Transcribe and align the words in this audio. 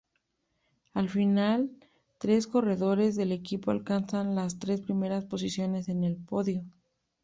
Al 0.95 1.09
final, 1.09 1.69
tres 2.17 2.47
corredores 2.47 3.15
del 3.15 3.31
equipo 3.31 3.69
alcanzan 3.69 4.33
las 4.33 4.57
tres 4.57 4.81
primeras 4.81 5.25
posiciones 5.25 5.89
en 5.89 6.03
el 6.03 6.15
podio. 6.17 6.63